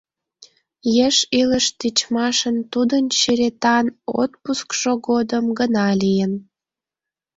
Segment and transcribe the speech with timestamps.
[1.07, 3.85] Еш илыш тичмашын тудын черетан
[4.21, 6.33] отпускшо годым гына лийын.